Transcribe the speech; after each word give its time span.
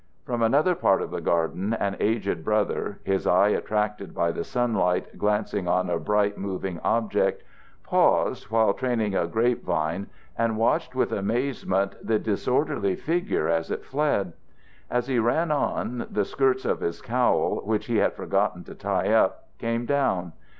From 0.25 0.41
another 0.41 0.73
part 0.73 1.03
of 1.03 1.11
the 1.11 1.21
garden 1.21 1.75
an 1.75 1.95
aged 1.99 2.43
brother, 2.43 2.97
his 3.03 3.27
eye 3.27 3.49
attracted 3.49 4.15
by 4.15 4.31
the 4.31 4.43
sunlight 4.43 5.15
glancing 5.19 5.67
on 5.67 5.91
a 5.91 5.99
bright 5.99 6.39
moving 6.39 6.79
object, 6.79 7.43
paused 7.83 8.45
while 8.49 8.73
training 8.73 9.13
a 9.15 9.27
grape 9.27 9.63
vine 9.63 10.07
and 10.35 10.57
watched 10.57 10.95
with 10.95 11.11
amazement 11.11 11.93
the 12.01 12.17
disorderly 12.17 12.95
figure 12.95 13.47
as 13.47 13.69
it 13.69 13.85
fled. 13.85 14.33
As 14.89 15.05
he 15.05 15.19
ran 15.19 15.51
on, 15.51 16.07
the 16.09 16.25
skirts 16.25 16.65
of 16.65 16.79
his 16.79 16.99
cowl, 16.99 17.57
which 17.63 17.85
he 17.85 17.97
had 17.97 18.15
forgotten 18.15 18.63
to 18.63 18.73
tie 18.73 19.11
up, 19.11 19.49
came 19.59 19.85
down. 19.85 20.33